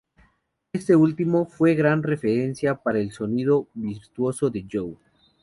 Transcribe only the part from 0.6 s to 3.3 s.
Este último fue una gran referencia para el